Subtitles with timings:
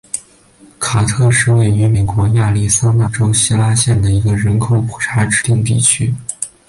[0.79, 6.11] 卡特是位于美国亚利桑那州希拉县的一个人口普查指定地区。